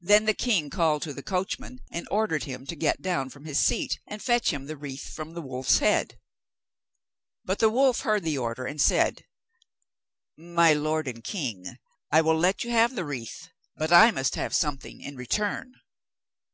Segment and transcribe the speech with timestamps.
[0.00, 3.60] Then the king called to the coachman, and ordered him to get down from his
[3.60, 6.18] seat and fetch him the wreath from the wolf's head.
[7.44, 9.26] But the wolf heard the order and said:
[10.38, 11.76] 'My lord and king,
[12.10, 15.74] I will let you have the wreath, but I must have something in return.